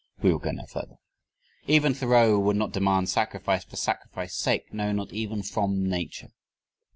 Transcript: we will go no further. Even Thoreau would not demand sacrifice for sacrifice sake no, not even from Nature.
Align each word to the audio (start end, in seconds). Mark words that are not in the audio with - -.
we 0.23 0.31
will 0.31 0.39
go 0.39 0.49
no 0.49 0.65
further. 0.65 0.95
Even 1.67 1.93
Thoreau 1.93 2.39
would 2.39 2.55
not 2.55 2.71
demand 2.71 3.07
sacrifice 3.07 3.63
for 3.65 3.75
sacrifice 3.75 4.35
sake 4.35 4.73
no, 4.73 4.91
not 4.91 5.13
even 5.13 5.43
from 5.43 5.87
Nature. 5.87 6.31